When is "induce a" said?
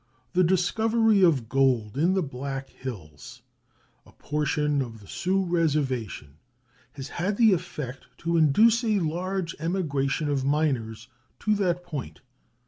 8.35-8.97